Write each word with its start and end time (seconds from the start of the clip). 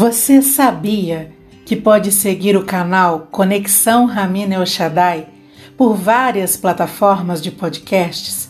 Você 0.00 0.40
sabia 0.40 1.30
que 1.66 1.76
pode 1.76 2.10
seguir 2.10 2.56
o 2.56 2.64
canal 2.64 3.28
Conexão 3.30 4.06
Ramina 4.06 4.54
El 4.54 4.64
Shaddai 4.64 5.26
por 5.76 5.94
várias 5.94 6.56
plataformas 6.56 7.42
de 7.42 7.50
podcasts? 7.50 8.48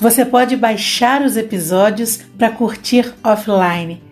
Você 0.00 0.24
pode 0.24 0.56
baixar 0.56 1.20
os 1.20 1.36
episódios 1.36 2.20
para 2.38 2.50
curtir 2.50 3.12
offline. 3.22 4.02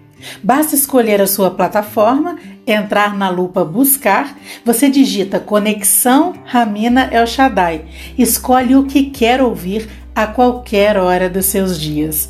Basta 0.44 0.74
escolher 0.74 1.18
a 1.22 1.26
sua 1.26 1.50
plataforma, 1.50 2.36
entrar 2.66 3.16
na 3.16 3.30
lupa 3.30 3.64
Buscar, 3.64 4.36
você 4.62 4.90
digita 4.90 5.40
Conexão 5.40 6.34
Ramina 6.44 7.08
El 7.10 7.26
Shaddai, 7.26 7.86
escolhe 8.18 8.76
o 8.76 8.84
que 8.84 9.04
quer 9.04 9.40
ouvir 9.40 9.88
a 10.14 10.26
qualquer 10.26 10.98
hora 10.98 11.30
dos 11.30 11.46
seus 11.46 11.80
dias. 11.80 12.28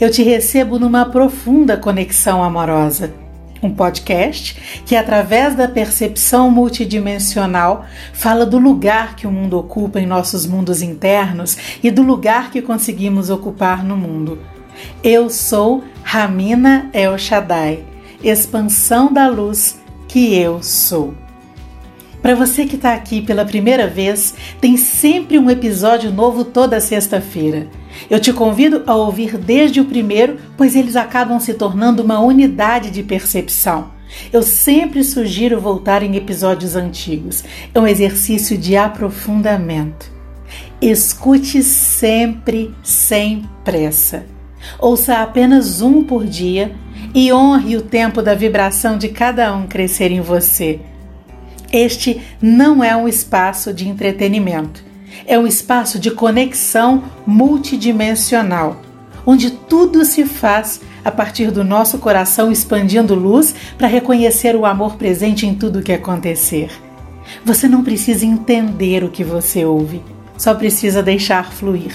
Eu 0.00 0.10
te 0.10 0.24
recebo 0.24 0.80
numa 0.80 1.04
profunda 1.04 1.76
conexão 1.76 2.42
amorosa 2.42 3.22
um 3.66 3.74
podcast 3.74 4.82
que, 4.84 4.94
através 4.94 5.54
da 5.54 5.66
percepção 5.66 6.50
multidimensional, 6.50 7.84
fala 8.12 8.44
do 8.44 8.58
lugar 8.58 9.16
que 9.16 9.26
o 9.26 9.32
mundo 9.32 9.58
ocupa 9.58 10.00
em 10.00 10.06
nossos 10.06 10.46
mundos 10.46 10.82
internos 10.82 11.56
e 11.82 11.90
do 11.90 12.02
lugar 12.02 12.50
que 12.50 12.62
conseguimos 12.62 13.30
ocupar 13.30 13.84
no 13.84 13.96
mundo. 13.96 14.38
Eu 15.02 15.30
sou 15.30 15.84
Ramina 16.02 16.90
El 16.92 17.16
Shaddai, 17.16 17.84
expansão 18.22 19.12
da 19.12 19.28
luz 19.28 19.78
que 20.08 20.34
eu 20.34 20.62
sou. 20.62 21.14
Para 22.24 22.34
você 22.34 22.64
que 22.64 22.76
está 22.76 22.94
aqui 22.94 23.20
pela 23.20 23.44
primeira 23.44 23.86
vez, 23.86 24.34
tem 24.58 24.78
sempre 24.78 25.38
um 25.38 25.50
episódio 25.50 26.10
novo 26.10 26.42
toda 26.42 26.80
sexta-feira. 26.80 27.68
Eu 28.10 28.20
te 28.20 28.32
convido 28.32 28.82
a 28.86 28.94
ouvir 28.94 29.38
desde 29.38 29.80
o 29.80 29.84
primeiro, 29.84 30.38
pois 30.56 30.76
eles 30.76 30.96
acabam 30.96 31.38
se 31.40 31.54
tornando 31.54 32.02
uma 32.02 32.20
unidade 32.20 32.90
de 32.90 33.02
percepção. 33.02 33.92
Eu 34.32 34.42
sempre 34.42 35.02
sugiro 35.02 35.60
voltar 35.60 36.02
em 36.02 36.16
episódios 36.16 36.76
antigos. 36.76 37.42
É 37.74 37.80
um 37.80 37.86
exercício 37.86 38.56
de 38.56 38.76
aprofundamento. 38.76 40.12
Escute 40.80 41.62
sempre 41.62 42.74
sem 42.82 43.48
pressa. 43.64 44.26
Ouça 44.78 45.18
apenas 45.22 45.80
um 45.80 46.02
por 46.04 46.24
dia 46.24 46.74
e 47.14 47.32
honre 47.32 47.76
o 47.76 47.82
tempo 47.82 48.22
da 48.22 48.34
vibração 48.34 48.96
de 48.96 49.08
cada 49.08 49.54
um 49.54 49.66
crescer 49.66 50.10
em 50.10 50.20
você. 50.20 50.80
Este 51.72 52.20
não 52.40 52.84
é 52.84 52.94
um 52.94 53.08
espaço 53.08 53.72
de 53.72 53.88
entretenimento 53.88 54.93
é 55.26 55.38
um 55.38 55.46
espaço 55.46 55.98
de 55.98 56.10
conexão 56.10 57.04
multidimensional, 57.26 58.80
onde 59.26 59.50
tudo 59.50 60.04
se 60.04 60.24
faz 60.24 60.80
a 61.04 61.10
partir 61.10 61.50
do 61.50 61.62
nosso 61.62 61.98
coração 61.98 62.50
expandindo 62.50 63.14
luz 63.14 63.54
para 63.76 63.88
reconhecer 63.88 64.56
o 64.56 64.64
amor 64.64 64.96
presente 64.96 65.46
em 65.46 65.54
tudo 65.54 65.82
que 65.82 65.92
acontecer. 65.92 66.70
Você 67.44 67.68
não 67.68 67.82
precisa 67.82 68.24
entender 68.24 69.04
o 69.04 69.10
que 69.10 69.24
você 69.24 69.64
ouve, 69.64 70.02
só 70.36 70.54
precisa 70.54 71.02
deixar 71.02 71.52
fluir. 71.52 71.94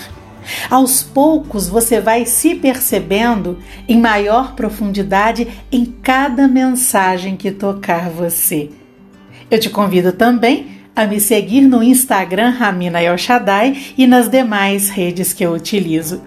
Aos 0.70 1.04
poucos 1.04 1.68
você 1.68 2.00
vai 2.00 2.26
se 2.26 2.56
percebendo 2.56 3.60
em 3.88 4.00
maior 4.00 4.56
profundidade 4.56 5.48
em 5.72 5.86
cada 5.86 6.48
mensagem 6.48 7.36
que 7.36 7.52
tocar 7.52 8.10
você. 8.10 8.70
Eu 9.52 9.60
te 9.60 9.70
convido 9.70 10.12
também 10.12 10.79
a 11.00 11.08
me 11.08 11.18
seguir 11.18 11.62
no 11.62 11.82
Instagram 11.82 12.50
Ramina 12.50 13.02
El 13.02 13.16
e 13.98 14.06
nas 14.06 14.28
demais 14.28 14.90
redes 14.90 15.32
que 15.32 15.46
eu 15.46 15.54
utilizo. 15.54 16.22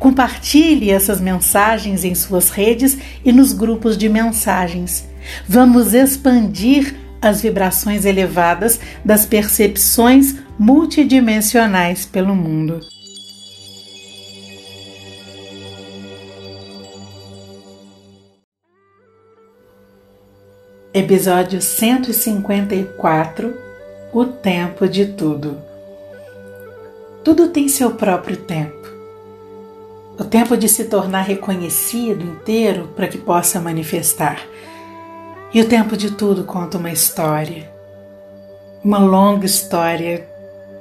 Compartilhe 0.00 0.90
essas 0.90 1.20
mensagens 1.20 2.02
em 2.02 2.12
suas 2.12 2.50
redes 2.50 2.98
e 3.24 3.30
nos 3.30 3.52
grupos 3.52 3.96
de 3.96 4.08
mensagens. 4.08 5.08
Vamos 5.46 5.94
expandir 5.94 6.96
as 7.22 7.40
vibrações 7.40 8.04
elevadas 8.04 8.80
das 9.04 9.24
percepções 9.24 10.34
multidimensionais 10.58 12.04
pelo 12.04 12.34
mundo. 12.34 12.80
Episódio 20.92 21.62
154 21.62 23.65
o 24.18 24.24
tempo 24.24 24.88
de 24.88 25.04
tudo. 25.04 25.58
Tudo 27.22 27.48
tem 27.48 27.68
seu 27.68 27.90
próprio 27.90 28.38
tempo. 28.38 28.88
O 30.18 30.24
tempo 30.24 30.56
de 30.56 30.70
se 30.70 30.86
tornar 30.86 31.20
reconhecido 31.20 32.24
inteiro 32.24 32.88
para 32.96 33.08
que 33.08 33.18
possa 33.18 33.60
manifestar. 33.60 34.40
E 35.52 35.60
o 35.60 35.68
tempo 35.68 35.98
de 35.98 36.12
tudo 36.12 36.44
conta 36.44 36.78
uma 36.78 36.90
história. 36.90 37.70
Uma 38.82 38.96
longa 38.96 39.44
história 39.44 40.26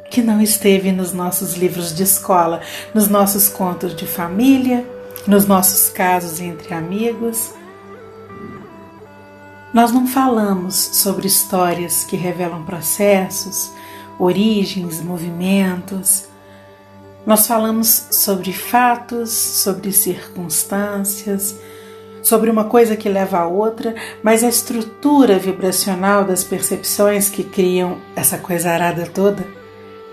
que 0.10 0.22
não 0.22 0.40
esteve 0.40 0.94
nos 0.94 1.12
nossos 1.12 1.56
livros 1.56 1.94
de 1.94 2.04
escola, 2.04 2.62
nos 2.94 3.10
nossos 3.10 3.50
contos 3.50 3.94
de 3.94 4.08
família, 4.08 4.86
nos 5.28 5.46
nossos 5.46 5.90
casos 5.90 6.40
entre 6.40 6.74
amigos 6.74 7.54
nós 9.76 9.92
não 9.92 10.08
falamos 10.08 10.74
sobre 10.74 11.28
histórias 11.28 12.06
que 12.06 12.16
revelam 12.16 12.64
processos, 12.64 13.74
origens, 14.18 15.02
movimentos. 15.02 16.30
Nós 17.26 17.46
falamos 17.46 18.08
sobre 18.10 18.54
fatos, 18.54 19.32
sobre 19.32 19.92
circunstâncias, 19.92 21.60
sobre 22.24 22.50
uma 22.50 22.64
coisa 22.64 22.96
que 22.96 23.10
leva 23.10 23.40
a 23.40 23.48
outra, 23.48 23.94
mas 24.24 24.46
a 24.46 24.48
estrutura 24.48 25.38
vibracional 25.38 26.24
das 26.24 26.42
percepções 26.42 27.30
que 27.30 27.44
criam 27.44 27.98
essa 28.16 28.38
coisa 28.38 28.72
arada 28.72 29.06
toda, 29.06 29.46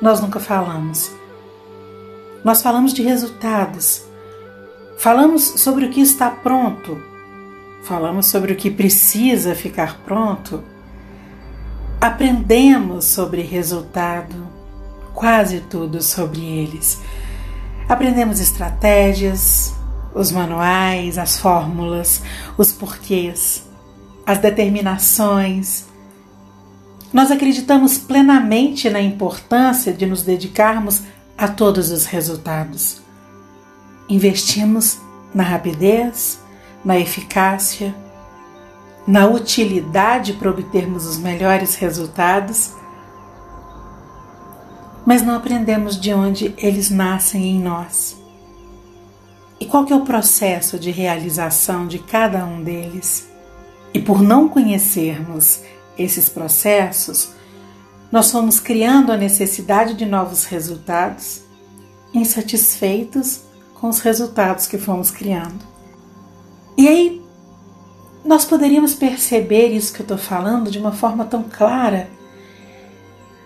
nós 0.01 0.21
nunca 0.21 0.41
falamos. 0.41 1.13
Nós 2.43 2.61
falamos 2.63 2.93
de 2.93 3.05
resultados. 3.05 4.03
Falamos 4.99 5.45
sobre 5.61 5.85
o 5.85 5.91
que 5.91 6.01
está 6.01 6.29
pronto, 6.31 7.12
falamos 7.83 8.27
sobre 8.27 8.53
o 8.53 8.57
que 8.57 8.71
precisa 8.71 9.55
ficar 9.55 9.99
pronto, 10.05 10.63
aprendemos 12.01 13.05
sobre 13.05 13.43
resultado, 13.43 14.49
quase 15.15 15.61
tudo 15.61 16.03
sobre 16.03 16.41
eles. 16.41 17.01
Aprendemos 17.89 18.41
estratégias, 18.41 19.75
os 20.15 20.31
manuais, 20.31 21.19
as 21.19 21.39
fórmulas, 21.39 22.23
os 22.57 22.73
porquês, 22.73 23.69
as 24.27 24.39
determinações. 24.39 25.87
Nós 27.13 27.31
acreditamos 27.31 27.99
plenamente 27.99 28.89
na 28.89 29.01
importância 29.01 29.93
de 29.93 30.07
nos 30.07 30.23
dedicarmos 30.23 31.03
a 31.37 31.49
todos 31.49 31.91
os 31.91 32.07
resultados. 32.07 33.03
Investimos 34.09 34.99
na 35.35 35.43
rapidez, 35.43 36.42
na 36.85 36.99
eficácia, 36.99 37.95
na 39.07 39.27
utilidade 39.27 40.35
para 40.35 40.51
obtermos 40.51 41.07
os 41.07 41.19
melhores 41.19 41.75
resultados, 41.75 42.75
mas 45.05 45.23
não 45.23 45.35
aprendemos 45.35 46.01
de 46.01 46.15
onde 46.15 46.55
eles 46.57 46.91
nascem 46.91 47.47
em 47.47 47.61
nós. 47.61 48.17
E 49.59 49.67
qual 49.67 49.85
que 49.85 49.93
é 49.93 49.97
o 49.97 50.05
processo 50.05 50.79
de 50.79 50.91
realização 50.91 51.87
de 51.87 51.99
cada 51.99 52.45
um 52.45 52.63
deles? 52.63 53.29
E 53.95 54.01
por 54.01 54.23
não 54.23 54.49
conhecermos 54.49 55.61
esses 55.99 56.29
processos, 56.29 57.31
nós 58.11 58.31
fomos 58.31 58.61
criando 58.61 59.11
a 59.11 59.17
necessidade 59.17 59.95
de 59.95 60.05
novos 60.05 60.45
resultados, 60.45 61.43
insatisfeitos 62.13 63.43
com 63.75 63.89
os 63.89 64.01
resultados 64.01 64.67
que 64.67 64.79
fomos 64.79 65.11
criando. 65.11 65.72
E 66.77 66.89
aí, 66.89 67.23
nós 68.25 68.45
poderíamos 68.45 68.95
perceber 68.95 69.69
isso 69.69 69.93
que 69.93 70.01
eu 70.01 70.05
estou 70.05 70.19
falando 70.19 70.71
de 70.71 70.79
uma 70.79 70.93
forma 70.93 71.25
tão 71.25 71.43
clara. 71.43 72.09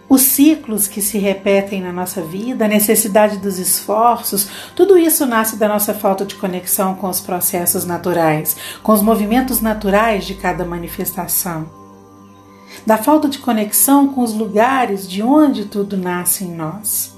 Os 0.08 0.22
ciclos 0.22 0.86
que 0.86 1.02
se 1.02 1.18
repetem 1.18 1.80
na 1.80 1.92
nossa 1.92 2.22
vida, 2.22 2.64
a 2.64 2.68
necessidade 2.68 3.38
dos 3.38 3.58
esforços, 3.58 4.48
tudo 4.76 4.96
isso 4.96 5.26
nasce 5.26 5.56
da 5.56 5.66
nossa 5.66 5.92
falta 5.92 6.24
de 6.24 6.36
conexão 6.36 6.94
com 6.94 7.08
os 7.08 7.20
processos 7.20 7.84
naturais, 7.84 8.56
com 8.82 8.92
os 8.92 9.02
movimentos 9.02 9.60
naturais 9.60 10.24
de 10.24 10.34
cada 10.34 10.64
manifestação. 10.64 11.68
Da 12.86 12.96
falta 12.96 13.28
de 13.28 13.38
conexão 13.38 14.06
com 14.08 14.22
os 14.22 14.32
lugares 14.32 15.08
de 15.08 15.22
onde 15.22 15.64
tudo 15.64 15.96
nasce 15.96 16.44
em 16.44 16.54
nós. 16.54 17.15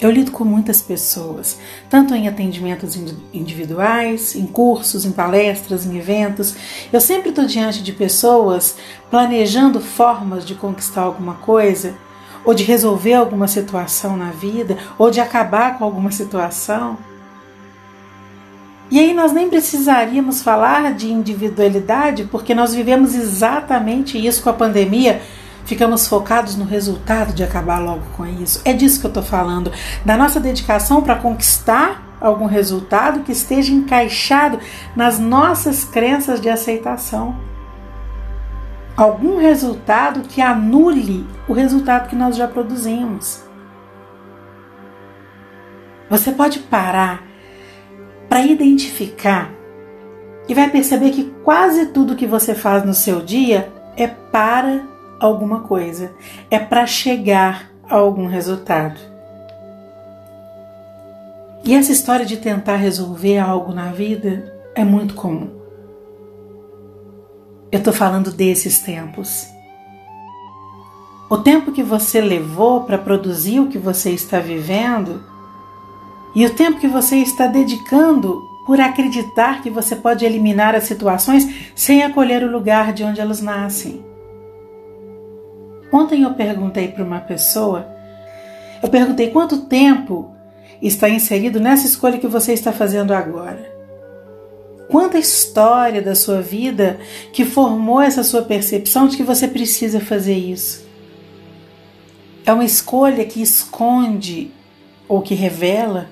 Eu 0.00 0.12
lido 0.12 0.30
com 0.30 0.44
muitas 0.44 0.80
pessoas, 0.80 1.58
tanto 1.90 2.14
em 2.14 2.28
atendimentos 2.28 2.96
individuais, 3.32 4.36
em 4.36 4.46
cursos, 4.46 5.04
em 5.04 5.10
palestras, 5.10 5.84
em 5.84 5.98
eventos. 5.98 6.54
Eu 6.92 7.00
sempre 7.00 7.30
estou 7.30 7.44
diante 7.44 7.82
de 7.82 7.92
pessoas 7.92 8.76
planejando 9.10 9.80
formas 9.80 10.46
de 10.46 10.54
conquistar 10.54 11.02
alguma 11.02 11.34
coisa, 11.34 11.94
ou 12.44 12.54
de 12.54 12.62
resolver 12.62 13.14
alguma 13.14 13.48
situação 13.48 14.16
na 14.16 14.30
vida, 14.30 14.78
ou 14.96 15.10
de 15.10 15.18
acabar 15.18 15.76
com 15.76 15.84
alguma 15.84 16.12
situação. 16.12 16.96
E 18.90 19.00
aí 19.00 19.12
nós 19.12 19.32
nem 19.32 19.50
precisaríamos 19.50 20.42
falar 20.42 20.94
de 20.94 21.12
individualidade, 21.12 22.24
porque 22.30 22.54
nós 22.54 22.72
vivemos 22.72 23.16
exatamente 23.16 24.16
isso 24.16 24.44
com 24.44 24.50
a 24.50 24.54
pandemia. 24.54 25.20
Ficamos 25.68 26.08
focados 26.08 26.56
no 26.56 26.64
resultado 26.64 27.34
de 27.34 27.44
acabar 27.44 27.78
logo 27.78 28.00
com 28.16 28.24
isso. 28.24 28.58
É 28.64 28.72
disso 28.72 29.00
que 29.00 29.04
eu 29.04 29.10
estou 29.10 29.22
falando, 29.22 29.70
da 30.02 30.16
nossa 30.16 30.40
dedicação 30.40 31.02
para 31.02 31.16
conquistar 31.16 32.16
algum 32.18 32.46
resultado 32.46 33.20
que 33.20 33.32
esteja 33.32 33.70
encaixado 33.70 34.58
nas 34.96 35.18
nossas 35.18 35.84
crenças 35.84 36.40
de 36.40 36.48
aceitação. 36.48 37.36
Algum 38.96 39.36
resultado 39.36 40.22
que 40.22 40.40
anule 40.40 41.26
o 41.46 41.52
resultado 41.52 42.08
que 42.08 42.16
nós 42.16 42.34
já 42.34 42.48
produzimos. 42.48 43.42
Você 46.08 46.32
pode 46.32 46.60
parar 46.60 47.22
para 48.26 48.40
identificar 48.40 49.50
e 50.48 50.54
vai 50.54 50.70
perceber 50.70 51.10
que 51.10 51.24
quase 51.44 51.88
tudo 51.88 52.16
que 52.16 52.26
você 52.26 52.54
faz 52.54 52.86
no 52.86 52.94
seu 52.94 53.20
dia 53.20 53.70
é 53.98 54.06
para 54.06 54.96
alguma 55.20 55.60
coisa, 55.60 56.12
é 56.50 56.58
para 56.58 56.86
chegar 56.86 57.70
a 57.88 57.96
algum 57.96 58.26
resultado. 58.26 58.98
E 61.64 61.74
essa 61.74 61.92
história 61.92 62.24
de 62.24 62.36
tentar 62.36 62.76
resolver 62.76 63.38
algo 63.38 63.72
na 63.72 63.90
vida 63.90 64.54
é 64.74 64.84
muito 64.84 65.14
comum. 65.14 65.50
Eu 67.70 67.78
estou 67.78 67.92
falando 67.92 68.30
desses 68.30 68.78
tempos. 68.78 69.46
O 71.28 71.36
tempo 71.36 71.72
que 71.72 71.82
você 71.82 72.20
levou 72.20 72.84
para 72.84 72.96
produzir 72.96 73.60
o 73.60 73.68
que 73.68 73.76
você 73.76 74.10
está 74.12 74.38
vivendo 74.38 75.22
e 76.34 76.46
o 76.46 76.54
tempo 76.54 76.80
que 76.80 76.88
você 76.88 77.16
está 77.16 77.46
dedicando 77.46 78.42
por 78.64 78.80
acreditar 78.80 79.60
que 79.60 79.68
você 79.68 79.94
pode 79.94 80.24
eliminar 80.24 80.74
as 80.74 80.84
situações 80.84 81.72
sem 81.74 82.02
acolher 82.02 82.42
o 82.42 82.50
lugar 82.50 82.94
de 82.94 83.04
onde 83.04 83.20
elas 83.20 83.42
nascem. 83.42 84.07
Ontem 85.92 86.22
eu 86.22 86.34
perguntei 86.34 86.88
para 86.88 87.04
uma 87.04 87.20
pessoa, 87.20 87.86
eu 88.82 88.88
perguntei 88.88 89.30
quanto 89.30 89.62
tempo 89.66 90.34
está 90.80 91.08
inserido 91.08 91.58
nessa 91.58 91.86
escolha 91.86 92.18
que 92.18 92.26
você 92.26 92.52
está 92.52 92.72
fazendo 92.72 93.12
agora. 93.12 93.78
Quanta 94.88 95.18
história 95.18 96.00
da 96.00 96.14
sua 96.14 96.40
vida 96.40 96.98
que 97.32 97.44
formou 97.44 98.00
essa 98.00 98.22
sua 98.22 98.42
percepção 98.42 99.06
de 99.06 99.16
que 99.16 99.22
você 99.22 99.46
precisa 99.46 100.00
fazer 100.00 100.34
isso. 100.34 100.86
É 102.46 102.52
uma 102.52 102.64
escolha 102.64 103.24
que 103.26 103.42
esconde 103.42 104.50
ou 105.06 105.20
que 105.20 105.34
revela 105.34 106.08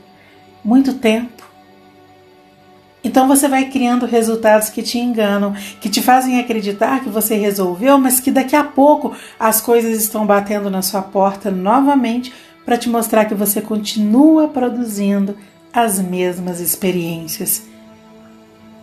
muito 0.62 0.94
tempo. 0.94 1.35
Então 3.06 3.28
você 3.28 3.46
vai 3.46 3.66
criando 3.66 4.04
resultados 4.04 4.68
que 4.68 4.82
te 4.82 4.98
enganam, 4.98 5.54
que 5.80 5.88
te 5.88 6.02
fazem 6.02 6.40
acreditar 6.40 7.04
que 7.04 7.08
você 7.08 7.36
resolveu, 7.36 7.96
mas 7.98 8.18
que 8.18 8.32
daqui 8.32 8.56
a 8.56 8.64
pouco 8.64 9.14
as 9.38 9.60
coisas 9.60 9.96
estão 9.96 10.26
batendo 10.26 10.68
na 10.68 10.82
sua 10.82 11.02
porta 11.02 11.48
novamente 11.48 12.34
para 12.64 12.76
te 12.76 12.88
mostrar 12.88 13.26
que 13.26 13.34
você 13.34 13.60
continua 13.60 14.48
produzindo 14.48 15.36
as 15.72 16.00
mesmas 16.00 16.58
experiências. 16.58 17.62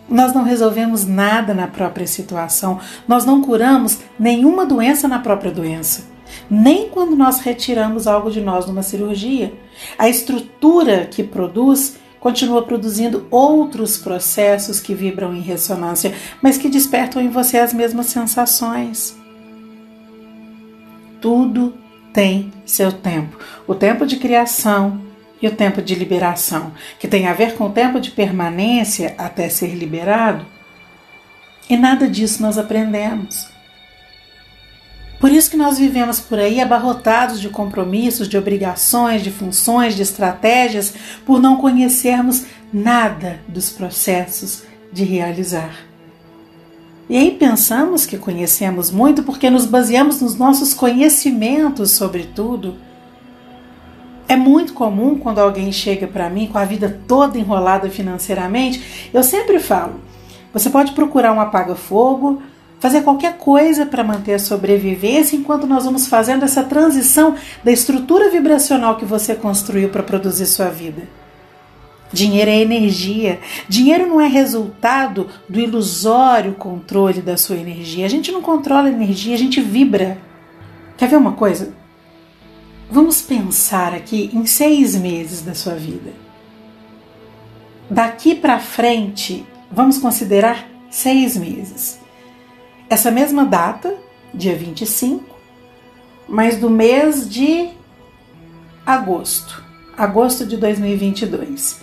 Nós 0.08 0.32
não 0.32 0.42
resolvemos 0.42 1.06
nada 1.06 1.52
na 1.52 1.66
própria 1.66 2.06
situação, 2.06 2.80
nós 3.06 3.26
não 3.26 3.42
curamos 3.42 3.98
nenhuma 4.18 4.64
doença 4.64 5.06
na 5.06 5.18
própria 5.18 5.52
doença 5.52 6.14
nem 6.50 6.88
quando 6.88 7.14
nós 7.14 7.40
retiramos 7.40 8.06
algo 8.06 8.30
de 8.30 8.40
nós 8.40 8.66
numa 8.66 8.82
cirurgia. 8.82 9.52
A 9.98 10.08
estrutura 10.08 11.06
que 11.06 11.22
produz 11.22 11.96
continua 12.24 12.62
produzindo 12.62 13.28
outros 13.30 13.98
processos 13.98 14.80
que 14.80 14.94
vibram 14.94 15.34
em 15.34 15.42
ressonância, 15.42 16.14
mas 16.40 16.56
que 16.56 16.70
despertam 16.70 17.20
em 17.20 17.28
você 17.28 17.58
as 17.58 17.74
mesmas 17.74 18.06
sensações. 18.06 19.14
Tudo 21.20 21.74
tem 22.14 22.50
seu 22.64 22.90
tempo. 22.90 23.38
O 23.66 23.74
tempo 23.74 24.06
de 24.06 24.16
criação 24.16 25.02
e 25.42 25.46
o 25.46 25.54
tempo 25.54 25.82
de 25.82 25.94
liberação, 25.94 26.72
que 26.98 27.06
tem 27.06 27.28
a 27.28 27.34
ver 27.34 27.56
com 27.56 27.66
o 27.66 27.72
tempo 27.72 28.00
de 28.00 28.10
permanência 28.10 29.14
até 29.18 29.50
ser 29.50 29.74
liberado. 29.74 30.46
E 31.68 31.76
nada 31.76 32.08
disso 32.08 32.40
nós 32.40 32.56
aprendemos. 32.56 33.53
Por 35.24 35.32
isso 35.32 35.50
que 35.50 35.56
nós 35.56 35.78
vivemos 35.78 36.20
por 36.20 36.38
aí 36.38 36.60
abarrotados 36.60 37.40
de 37.40 37.48
compromissos, 37.48 38.28
de 38.28 38.36
obrigações, 38.36 39.22
de 39.22 39.30
funções, 39.30 39.96
de 39.96 40.02
estratégias, 40.02 40.92
por 41.24 41.40
não 41.40 41.56
conhecermos 41.56 42.44
nada 42.70 43.40
dos 43.48 43.70
processos 43.70 44.64
de 44.92 45.02
realizar. 45.02 45.78
E 47.08 47.16
aí 47.16 47.30
pensamos 47.30 48.04
que 48.04 48.18
conhecemos 48.18 48.90
muito 48.90 49.22
porque 49.22 49.48
nos 49.48 49.64
baseamos 49.64 50.20
nos 50.20 50.36
nossos 50.36 50.74
conhecimentos 50.74 51.92
sobre 51.92 52.24
tudo. 52.24 52.76
É 54.28 54.36
muito 54.36 54.74
comum 54.74 55.18
quando 55.18 55.38
alguém 55.38 55.72
chega 55.72 56.06
para 56.06 56.28
mim 56.28 56.48
com 56.48 56.58
a 56.58 56.66
vida 56.66 57.00
toda 57.08 57.38
enrolada 57.38 57.88
financeiramente, 57.88 59.08
eu 59.10 59.22
sempre 59.22 59.58
falo: 59.58 60.02
você 60.52 60.68
pode 60.68 60.92
procurar 60.92 61.32
um 61.32 61.40
apaga-fogo, 61.40 62.42
fazer 62.84 63.00
qualquer 63.00 63.38
coisa 63.38 63.86
para 63.86 64.04
manter 64.04 64.34
a 64.34 64.38
sobrevivência 64.38 65.36
enquanto 65.36 65.66
nós 65.66 65.86
vamos 65.86 66.06
fazendo 66.06 66.44
essa 66.44 66.62
transição 66.62 67.34
da 67.64 67.72
estrutura 67.72 68.28
vibracional 68.28 68.98
que 68.98 69.06
você 69.06 69.34
construiu 69.34 69.88
para 69.88 70.02
produzir 70.02 70.44
sua 70.44 70.68
vida. 70.68 71.08
Dinheiro 72.12 72.50
é 72.50 72.60
energia. 72.60 73.40
Dinheiro 73.70 74.06
não 74.06 74.20
é 74.20 74.28
resultado 74.28 75.30
do 75.48 75.58
ilusório 75.58 76.52
controle 76.52 77.22
da 77.22 77.38
sua 77.38 77.56
energia. 77.56 78.04
A 78.04 78.10
gente 78.10 78.30
não 78.30 78.42
controla 78.42 78.88
a 78.88 78.92
energia, 78.92 79.34
a 79.34 79.38
gente 79.38 79.62
vibra. 79.62 80.18
Quer 80.98 81.08
ver 81.08 81.16
uma 81.16 81.32
coisa? 81.32 81.72
Vamos 82.90 83.22
pensar 83.22 83.94
aqui 83.94 84.28
em 84.30 84.44
seis 84.44 84.94
meses 84.94 85.40
da 85.40 85.54
sua 85.54 85.74
vida. 85.74 86.12
Daqui 87.88 88.34
para 88.34 88.58
frente, 88.58 89.42
vamos 89.72 89.96
considerar 89.96 90.68
seis 90.90 91.34
meses 91.34 92.03
essa 92.88 93.10
mesma 93.10 93.44
data, 93.44 93.94
dia 94.32 94.54
25, 94.54 95.24
mas 96.28 96.58
do 96.58 96.70
mês 96.70 97.28
de 97.28 97.70
agosto, 98.84 99.62
agosto 99.96 100.46
de 100.46 100.56
2022. 100.56 101.80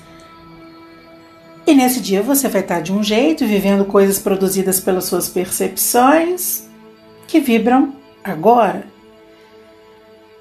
E 1.65 1.73
nesse 1.73 1.99
dia 1.99 2.21
você 2.21 2.47
vai 2.47 2.61
estar 2.61 2.81
de 2.81 2.91
um 2.91 3.03
jeito, 3.03 3.45
vivendo 3.45 3.85
coisas 3.85 4.19
produzidas 4.19 4.79
pelas 4.79 5.05
suas 5.05 5.29
percepções 5.29 6.67
que 7.27 7.39
vibram 7.39 7.95
agora 8.23 8.85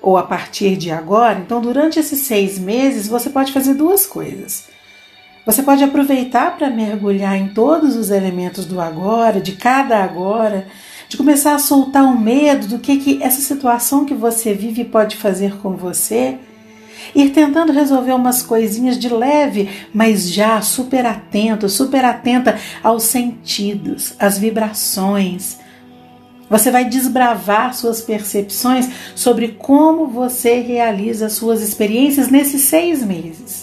ou 0.02 0.16
a 0.16 0.22
partir 0.22 0.76
de 0.76 0.90
agora. 0.90 1.38
Então, 1.38 1.60
durante 1.60 1.98
esses 1.98 2.20
seis 2.20 2.58
meses, 2.58 3.06
você 3.06 3.28
pode 3.28 3.52
fazer 3.52 3.74
duas 3.74 4.06
coisas. 4.06 4.68
Você 5.46 5.62
pode 5.62 5.82
aproveitar 5.82 6.56
para 6.56 6.68
mergulhar 6.70 7.36
em 7.36 7.48
todos 7.48 7.96
os 7.96 8.10
elementos 8.10 8.66
do 8.66 8.80
agora, 8.80 9.40
de 9.40 9.52
cada 9.52 10.02
agora, 10.02 10.66
de 11.08 11.16
começar 11.16 11.54
a 11.54 11.58
soltar 11.58 12.04
o 12.04 12.18
medo 12.18 12.68
do 12.68 12.78
que, 12.78 12.98
que 12.98 13.22
essa 13.22 13.40
situação 13.40 14.04
que 14.04 14.14
você 14.14 14.54
vive 14.54 14.84
pode 14.84 15.16
fazer 15.16 15.56
com 15.58 15.74
você. 15.74 16.38
Ir 17.14 17.30
tentando 17.30 17.72
resolver 17.72 18.12
umas 18.12 18.42
coisinhas 18.42 18.98
de 18.98 19.08
leve, 19.08 19.68
mas 19.92 20.30
já 20.30 20.60
super 20.60 21.04
atento, 21.06 21.68
super 21.68 22.04
atenta 22.04 22.58
aos 22.82 23.04
sentidos, 23.04 24.14
às 24.18 24.38
vibrações. 24.38 25.58
Você 26.48 26.70
vai 26.70 26.84
desbravar 26.84 27.74
suas 27.74 28.00
percepções 28.00 28.88
sobre 29.16 29.48
como 29.48 30.06
você 30.06 30.60
realiza 30.60 31.28
suas 31.28 31.62
experiências 31.62 32.28
nesses 32.28 32.62
seis 32.62 33.02
meses. 33.02 33.59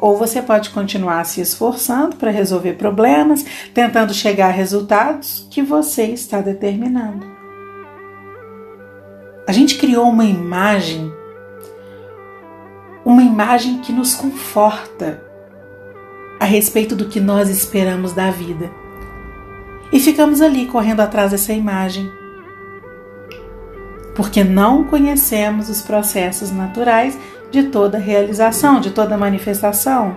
Ou 0.00 0.16
você 0.16 0.40
pode 0.40 0.70
continuar 0.70 1.24
se 1.24 1.42
esforçando 1.42 2.16
para 2.16 2.30
resolver 2.30 2.72
problemas, 2.72 3.44
tentando 3.74 4.14
chegar 4.14 4.46
a 4.46 4.52
resultados 4.52 5.46
que 5.50 5.62
você 5.62 6.04
está 6.04 6.40
determinando. 6.40 7.26
A 9.46 9.52
gente 9.52 9.78
criou 9.78 10.08
uma 10.08 10.24
imagem, 10.24 11.12
uma 13.04 13.22
imagem 13.22 13.80
que 13.80 13.92
nos 13.92 14.14
conforta 14.14 15.22
a 16.38 16.46
respeito 16.46 16.96
do 16.96 17.08
que 17.08 17.20
nós 17.20 17.50
esperamos 17.50 18.14
da 18.14 18.30
vida. 18.30 18.70
E 19.92 20.00
ficamos 20.00 20.40
ali 20.40 20.64
correndo 20.66 21.00
atrás 21.00 21.32
dessa 21.32 21.52
imagem. 21.52 22.10
Porque 24.14 24.42
não 24.44 24.84
conhecemos 24.84 25.68
os 25.68 25.82
processos 25.82 26.50
naturais 26.50 27.18
de 27.50 27.64
toda 27.64 27.98
realização, 27.98 28.80
de 28.80 28.90
toda 28.90 29.18
manifestação. 29.18 30.16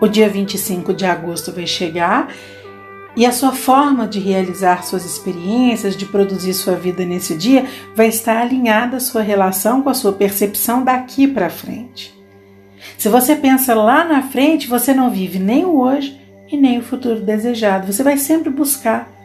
O 0.00 0.06
dia 0.06 0.28
25 0.28 0.92
de 0.92 1.06
agosto 1.06 1.52
vai 1.52 1.66
chegar 1.66 2.28
e 3.16 3.24
a 3.24 3.32
sua 3.32 3.52
forma 3.52 4.06
de 4.06 4.20
realizar 4.20 4.84
suas 4.84 5.06
experiências, 5.06 5.96
de 5.96 6.04
produzir 6.04 6.52
sua 6.52 6.74
vida 6.74 7.02
nesse 7.02 7.34
dia, 7.34 7.64
vai 7.94 8.08
estar 8.08 8.36
alinhada 8.36 8.98
à 8.98 9.00
sua 9.00 9.22
relação 9.22 9.80
com 9.80 9.88
a 9.88 9.94
sua 9.94 10.12
percepção 10.12 10.84
daqui 10.84 11.26
para 11.26 11.48
frente. 11.48 12.14
Se 12.98 13.08
você 13.08 13.34
pensa 13.34 13.74
lá 13.74 14.04
na 14.04 14.22
frente, 14.22 14.68
você 14.68 14.92
não 14.92 15.10
vive 15.10 15.38
nem 15.38 15.64
o 15.64 15.78
hoje 15.78 16.20
e 16.52 16.58
nem 16.58 16.78
o 16.78 16.82
futuro 16.82 17.20
desejado. 17.20 17.90
Você 17.90 18.02
vai 18.02 18.18
sempre 18.18 18.50
buscar. 18.50 19.15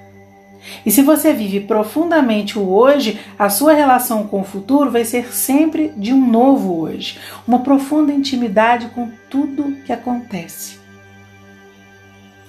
E 0.86 0.92
se 0.92 1.02
você 1.02 1.34
vive 1.34 1.62
profundamente 1.62 2.58
o 2.58 2.70
hoje, 2.70 3.20
a 3.38 3.50
sua 3.50 3.74
relação 3.74 4.28
com 4.28 4.42
o 4.42 4.46
futuro 4.46 4.92
vai 4.92 5.04
ser 5.04 5.34
sempre 5.34 5.90
de 5.98 6.14
um 6.14 6.30
novo 6.30 6.80
hoje, 6.82 7.20
uma 7.48 7.60
profunda 7.60 8.14
intimidade 8.14 8.88
com 8.88 9.10
tudo 9.30 9.78
que 9.86 9.92
acontece. 9.92 10.80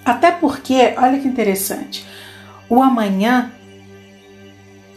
Até 0.05 0.33
porque, 0.33 0.95
olha 0.97 1.19
que 1.19 1.29
interessante, 1.29 2.05
o 2.69 2.83
amanhã, 2.83 3.53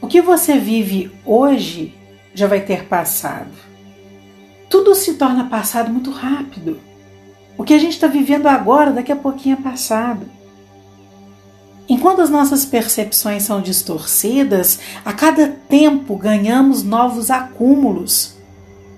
o 0.01 0.07
que 0.07 0.21
você 0.21 0.57
vive 0.57 1.11
hoje 1.25 1.93
já 2.33 2.47
vai 2.47 2.61
ter 2.61 2.85
passado. 2.85 3.51
Tudo 4.69 4.95
se 4.95 5.13
torna 5.13 5.45
passado 5.45 5.91
muito 5.91 6.11
rápido. 6.11 6.79
O 7.57 7.63
que 7.63 7.73
a 7.73 7.77
gente 7.77 7.93
está 7.93 8.07
vivendo 8.07 8.47
agora, 8.47 8.91
daqui 8.91 9.11
a 9.11 9.15
pouquinho 9.15 9.57
é 9.57 9.61
passado. 9.61 10.25
Enquanto 11.87 12.21
as 12.21 12.29
nossas 12.29 12.65
percepções 12.65 13.43
são 13.43 13.61
distorcidas, 13.61 14.79
a 15.03 15.13
cada 15.13 15.47
tempo 15.47 16.15
ganhamos 16.15 16.83
novos 16.83 17.29
acúmulos 17.29 18.35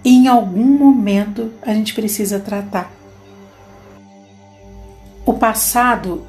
e 0.03 0.09
em 0.09 0.27
algum 0.27 0.65
momento 0.65 1.51
a 1.61 1.73
gente 1.73 1.93
precisa 1.93 2.39
tratar. 2.39 2.91
O 5.25 5.33
passado, 5.33 6.25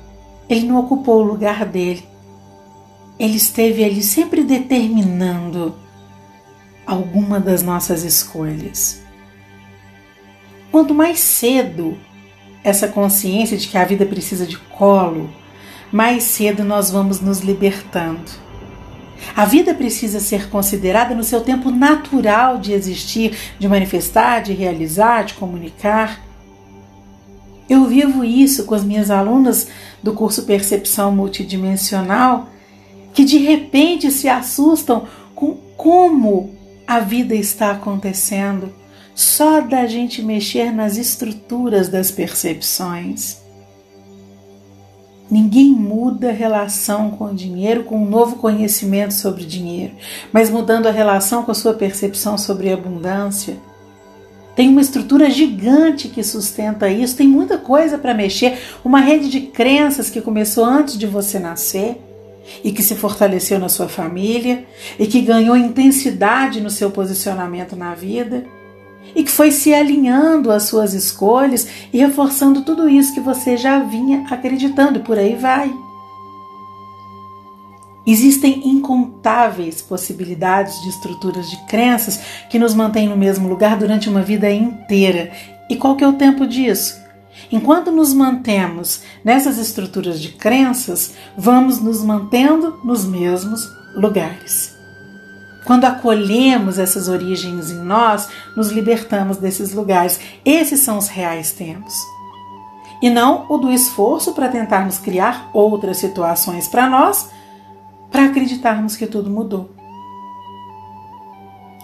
ele 0.49 0.67
não 0.67 0.81
ocupou 0.81 1.21
o 1.21 1.27
lugar 1.27 1.65
dele. 1.65 2.05
Ele 3.17 3.37
esteve 3.37 3.85
ali 3.85 4.03
sempre 4.03 4.43
determinando 4.43 5.77
alguma 6.85 7.39
das 7.39 7.63
nossas 7.63 8.03
escolhas. 8.03 9.01
Quanto 10.73 10.93
mais 10.93 11.21
cedo 11.21 11.97
essa 12.65 12.89
consciência 12.89 13.57
de 13.57 13.69
que 13.69 13.79
a 13.79 13.85
vida 13.85 14.05
precisa 14.05 14.45
de 14.45 14.59
colo, 14.59 15.31
mais 15.93 16.25
cedo 16.25 16.65
nós 16.65 16.91
vamos 16.91 17.21
nos 17.21 17.41
libertando. 17.41 18.49
A 19.35 19.45
vida 19.45 19.75
precisa 19.75 20.21
ser 20.21 20.49
considerada 20.49 21.15
no 21.15 21.25
seu 21.25 21.41
tempo 21.41 21.71
natural 21.71 22.59
de 22.59 22.73
existir, 22.73 23.37
de 23.59 23.69
manifestar, 23.69 24.41
de 24.43 24.53
realizar, 24.53 25.25
de 25.25 25.35
comunicar. 25.35 26.21
Eu 27.69 27.85
vivo 27.85 28.25
isso 28.25 28.65
com 28.65 28.75
as 28.75 28.85
minhas 28.85 29.11
alunas 29.11 29.69
do 30.03 30.13
curso 30.13 30.45
Percepção 30.45 31.15
Multidimensional, 31.15 32.49
que 33.13 33.25
de 33.25 33.39
repente 33.39 34.11
se 34.11 34.29
assustam 34.29 35.07
com 35.35 35.57
como 35.77 36.55
a 36.87 37.01
vida 37.01 37.35
está 37.35 37.73
acontecendo 37.73 38.73
só 39.15 39.61
da 39.61 39.85
gente 39.87 40.23
mexer 40.23 40.73
nas 40.73 40.97
estruturas 40.97 41.89
das 41.89 42.11
percepções. 42.11 43.39
Ninguém 45.31 45.71
muda 45.71 46.31
a 46.31 46.33
relação 46.33 47.11
com 47.11 47.27
o 47.27 47.35
dinheiro 47.35 47.85
com 47.85 48.03
um 48.03 48.09
novo 48.09 48.37
conhecimento 48.37 49.13
sobre 49.13 49.45
dinheiro, 49.45 49.93
mas 50.33 50.49
mudando 50.49 50.87
a 50.87 50.91
relação 50.91 51.43
com 51.43 51.51
a 51.51 51.55
sua 51.55 51.75
percepção 51.75 52.39
sobre 52.39 52.73
abundância. 52.73 53.57
Tem 54.57 54.71
uma 54.71 54.81
estrutura 54.81 55.31
gigante 55.31 56.09
que 56.09 56.25
sustenta 56.25 56.89
isso, 56.89 57.17
tem 57.17 57.29
muita 57.29 57.59
coisa 57.59 57.99
para 57.99 58.15
mexer, 58.15 58.59
uma 58.83 59.01
rede 59.01 59.29
de 59.29 59.41
crenças 59.43 60.09
que 60.09 60.21
começou 60.21 60.65
antes 60.65 60.97
de 60.97 61.07
você 61.07 61.39
nascer 61.39 62.03
e 62.65 62.73
que 62.73 62.83
se 62.83 62.95
fortaleceu 62.95 63.59
na 63.59 63.69
sua 63.69 63.89
família 63.89 64.65
e 64.99 65.07
que 65.07 65.21
ganhou 65.21 65.57
intensidade 65.57 66.61
no 66.61 66.71
seu 66.71 66.91
posicionamento 66.91 67.77
na 67.77 67.95
vida 67.95 68.45
e 69.15 69.23
que 69.23 69.31
foi 69.31 69.51
se 69.51 69.75
alinhando 69.75 70.51
às 70.51 70.65
suas 70.65 70.93
escolhas 70.95 71.67
e 71.93 71.99
reforçando 71.99 72.63
tudo 72.63 72.89
isso 72.89 73.15
que 73.15 73.21
você 73.21 73.57
já 73.57 73.81
vinha 73.81 74.25
acreditando, 74.31 75.01
por 75.01 75.19
aí 75.19 75.35
vai. 75.35 75.73
Existem 78.07 78.67
incontáveis 78.67 79.83
possibilidades 79.83 80.81
de 80.81 80.89
estruturas 80.89 81.51
de 81.51 81.59
crenças 81.67 82.19
que 82.49 82.59
nos 82.59 82.75
mantêm 82.75 83.07
no 83.07 83.17
mesmo 83.17 83.49
lugar 83.49 83.77
durante 83.77 84.09
uma 84.09 84.23
vida 84.23 84.51
inteira. 84.51 85.31
E 85.69 85.77
qual 85.77 85.95
que 85.95 86.03
é 86.03 86.09
o 86.09 86.15
tempo 86.15 86.47
disso? 86.47 86.99
Enquanto 87.53 87.93
nos 87.93 88.15
mantemos 88.15 89.03
nessas 89.23 89.59
estruturas 89.59 90.21
de 90.21 90.31
crenças, 90.31 91.15
vamos 91.37 91.81
nos 91.81 92.03
mantendo 92.03 92.81
nos 92.83 93.05
mesmos 93.05 93.69
lugares. 93.95 94.78
Quando 95.65 95.85
acolhemos 95.85 96.79
essas 96.79 97.09
origens 97.09 97.71
em 97.71 97.79
nós, 97.79 98.29
nos 98.57 98.71
libertamos 98.71 99.37
desses 99.37 99.73
lugares. 99.73 100.19
Esses 100.45 100.81
são 100.81 100.99
os 100.99 101.09
reais 101.09 101.53
tempos. 101.53 101.95
E 103.03 103.11
não 103.11 103.47
o 103.49 103.59
do 103.59 103.71
esforço 103.71 104.33
para 104.33 104.49
tentarmos 104.49 104.99
criar 104.99 105.51
outras 105.53 105.99
situações 105.99 106.67
para 106.67 106.89
nós, 106.89 107.31
para 108.11 108.25
acreditarmos 108.25 108.97
que 108.97 109.07
tudo 109.07 109.31
mudou. 109.31 109.71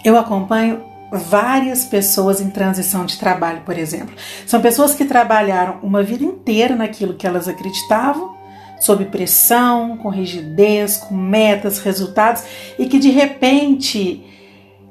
Eu 0.04 0.18
acompanho 0.18 0.82
várias 1.12 1.84
pessoas 1.84 2.40
em 2.40 2.50
transição 2.50 3.06
de 3.06 3.18
trabalho, 3.18 3.62
por 3.64 3.78
exemplo. 3.78 4.14
São 4.46 4.60
pessoas 4.60 4.94
que 4.94 5.04
trabalharam 5.04 5.78
uma 5.82 6.02
vida 6.02 6.24
inteira 6.24 6.74
naquilo 6.74 7.14
que 7.14 7.26
elas 7.26 7.46
acreditavam 7.46 8.34
sob 8.80 9.04
pressão, 9.06 9.96
com 9.96 10.08
rigidez, 10.08 10.96
com 10.96 11.14
metas, 11.14 11.78
resultados 11.78 12.42
e 12.78 12.86
que 12.86 12.98
de 12.98 13.10
repente 13.10 14.24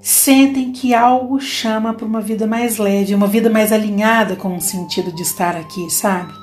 sentem 0.01 0.71
que 0.71 0.93
algo 0.93 1.39
chama 1.39 1.93
para 1.93 2.05
uma 2.05 2.19
vida 2.19 2.45
mais 2.45 2.77
leve, 2.77 3.15
uma 3.15 3.27
vida 3.27 3.49
mais 3.49 3.71
alinhada 3.71 4.35
com 4.35 4.57
o 4.57 4.61
sentido 4.61 5.11
de 5.13 5.21
estar 5.21 5.55
aqui, 5.55 5.89
sabe? 5.89 6.33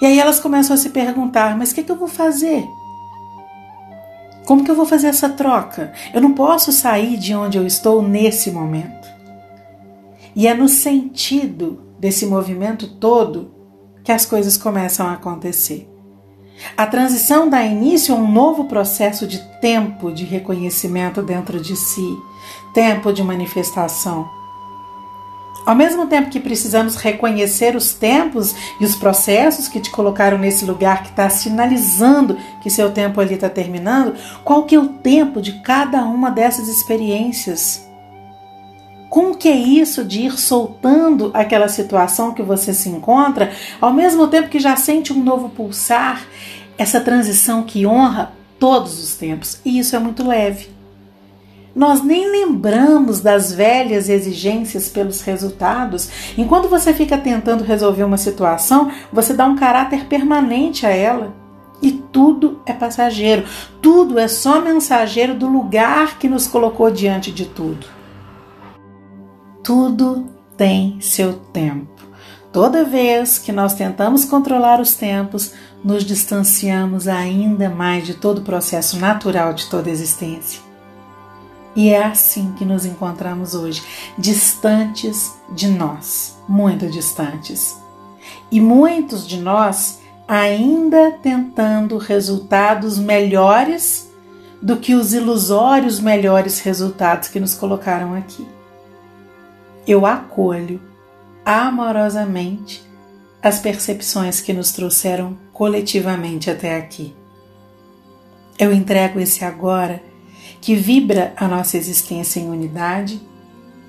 E 0.00 0.06
aí 0.06 0.18
elas 0.18 0.38
começam 0.38 0.74
a 0.74 0.76
se 0.76 0.90
perguntar: 0.90 1.56
mas 1.58 1.72
o 1.72 1.74
que, 1.74 1.82
que 1.82 1.90
eu 1.90 1.96
vou 1.96 2.08
fazer? 2.08 2.64
Como 4.46 4.64
que 4.64 4.70
eu 4.70 4.76
vou 4.76 4.86
fazer 4.86 5.08
essa 5.08 5.28
troca? 5.28 5.92
Eu 6.14 6.20
não 6.20 6.32
posso 6.32 6.72
sair 6.72 7.18
de 7.18 7.34
onde 7.34 7.58
eu 7.58 7.66
estou 7.66 8.00
nesse 8.00 8.50
momento. 8.50 9.08
E 10.34 10.46
é 10.46 10.54
no 10.54 10.68
sentido 10.68 11.82
desse 11.98 12.24
movimento 12.24 12.86
todo 12.96 13.52
que 14.04 14.12
as 14.12 14.24
coisas 14.24 14.56
começam 14.56 15.06
a 15.06 15.14
acontecer. 15.14 15.87
A 16.76 16.86
transição 16.86 17.48
dá 17.48 17.62
início 17.62 18.14
a 18.14 18.18
um 18.18 18.30
novo 18.30 18.64
processo 18.64 19.26
de 19.26 19.38
tempo 19.60 20.12
de 20.12 20.24
reconhecimento 20.24 21.22
dentro 21.22 21.60
de 21.60 21.76
si, 21.76 22.16
tempo 22.72 23.12
de 23.12 23.22
manifestação. 23.22 24.28
Ao 25.66 25.74
mesmo 25.74 26.06
tempo 26.06 26.30
que 26.30 26.40
precisamos 26.40 26.96
reconhecer 26.96 27.76
os 27.76 27.92
tempos 27.92 28.54
e 28.80 28.84
os 28.84 28.94
processos 28.94 29.68
que 29.68 29.80
te 29.80 29.90
colocaram 29.90 30.38
nesse 30.38 30.64
lugar 30.64 31.02
que 31.02 31.10
está 31.10 31.28
sinalizando 31.28 32.38
que 32.62 32.70
seu 32.70 32.90
tempo 32.90 33.20
ali 33.20 33.34
está 33.34 33.50
terminando, 33.50 34.14
qual 34.44 34.64
que 34.64 34.74
é 34.74 34.78
o 34.78 34.88
tempo 34.88 35.42
de 35.42 35.60
cada 35.60 36.04
uma 36.04 36.30
dessas 36.30 36.68
experiências? 36.68 37.87
Como 39.08 39.36
que 39.36 39.48
é 39.48 39.56
isso 39.56 40.04
de 40.04 40.22
ir 40.22 40.38
soltando 40.38 41.30
aquela 41.32 41.68
situação 41.68 42.34
que 42.34 42.42
você 42.42 42.74
se 42.74 42.88
encontra, 42.88 43.50
ao 43.80 43.92
mesmo 43.92 44.28
tempo 44.28 44.48
que 44.48 44.58
já 44.58 44.76
sente 44.76 45.12
um 45.12 45.22
novo 45.22 45.48
pulsar, 45.48 46.26
essa 46.76 47.00
transição 47.00 47.62
que 47.62 47.86
honra 47.86 48.32
todos 48.58 49.02
os 49.02 49.14
tempos, 49.16 49.60
e 49.64 49.78
isso 49.78 49.96
é 49.96 49.98
muito 49.98 50.26
leve. 50.26 50.68
Nós 51.74 52.02
nem 52.02 52.30
lembramos 52.30 53.20
das 53.20 53.52
velhas 53.52 54.08
exigências 54.08 54.88
pelos 54.88 55.20
resultados. 55.20 56.08
Enquanto 56.36 56.68
você 56.68 56.92
fica 56.92 57.16
tentando 57.16 57.62
resolver 57.62 58.02
uma 58.02 58.16
situação, 58.16 58.90
você 59.12 59.32
dá 59.32 59.46
um 59.46 59.54
caráter 59.54 60.06
permanente 60.06 60.84
a 60.84 60.90
ela. 60.90 61.32
E 61.80 61.92
tudo 61.92 62.60
é 62.66 62.72
passageiro, 62.72 63.44
tudo 63.80 64.18
é 64.18 64.26
só 64.26 64.60
mensageiro 64.60 65.34
do 65.34 65.46
lugar 65.46 66.18
que 66.18 66.28
nos 66.28 66.48
colocou 66.48 66.90
diante 66.90 67.30
de 67.30 67.44
tudo. 67.44 67.97
Tudo 69.62 70.26
tem 70.56 71.00
seu 71.00 71.34
tempo. 71.34 71.98
Toda 72.52 72.84
vez 72.84 73.38
que 73.38 73.52
nós 73.52 73.74
tentamos 73.74 74.24
controlar 74.24 74.80
os 74.80 74.94
tempos, 74.94 75.52
nos 75.84 76.02
distanciamos 76.02 77.06
ainda 77.06 77.68
mais 77.68 78.06
de 78.06 78.14
todo 78.14 78.38
o 78.38 78.44
processo 78.44 78.98
natural 78.98 79.52
de 79.52 79.66
toda 79.66 79.90
existência. 79.90 80.60
E 81.76 81.90
é 81.90 82.02
assim 82.02 82.52
que 82.58 82.64
nos 82.64 82.84
encontramos 82.84 83.54
hoje, 83.54 83.82
distantes 84.16 85.34
de 85.52 85.68
nós, 85.68 86.36
muito 86.48 86.88
distantes. 86.88 87.76
E 88.50 88.60
muitos 88.60 89.26
de 89.26 89.38
nós 89.38 90.00
ainda 90.26 91.12
tentando 91.22 91.98
resultados 91.98 92.98
melhores 92.98 94.10
do 94.60 94.76
que 94.78 94.94
os 94.94 95.14
ilusórios 95.14 96.00
melhores 96.00 96.58
resultados 96.60 97.28
que 97.28 97.38
nos 97.38 97.54
colocaram 97.54 98.14
aqui 98.14 98.46
eu 99.90 100.04
acolho 100.04 100.80
amorosamente 101.44 102.86
as 103.42 103.58
percepções 103.58 104.40
que 104.40 104.52
nos 104.52 104.70
trouxeram 104.70 105.36
coletivamente 105.52 106.50
até 106.50 106.76
aqui. 106.76 107.14
Eu 108.58 108.72
entrego 108.72 109.18
esse 109.18 109.44
agora 109.44 110.02
que 110.60 110.74
vibra 110.74 111.32
a 111.36 111.48
nossa 111.48 111.78
existência 111.78 112.38
em 112.38 112.50
unidade 112.50 113.20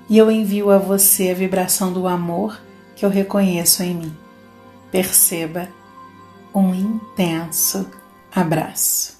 e 0.08 0.16
eu 0.16 0.30
envio 0.30 0.70
a 0.70 0.78
você 0.78 1.30
a 1.30 1.34
vibração 1.34 1.92
do 1.92 2.06
amor 2.06 2.58
que 2.96 3.04
eu 3.04 3.10
reconheço 3.10 3.82
em 3.82 3.94
mim. 3.94 4.16
Perceba 4.90 5.68
um 6.54 6.74
intenso 6.74 7.90
abraço. 8.34 9.19